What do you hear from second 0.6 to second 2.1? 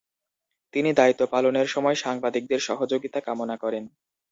তিনি দায়িত্ব পালনের সময়